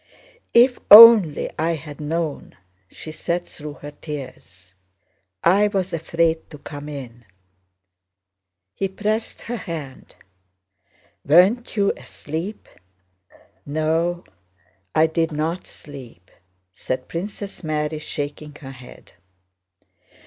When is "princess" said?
17.07-17.63